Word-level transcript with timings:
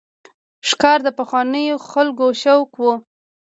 ښکار 0.69 0.99
د 1.03 1.09
پخوانیو 1.19 1.77
خلکو 1.89 2.25
شوق 2.41 2.71
و. 2.83 2.85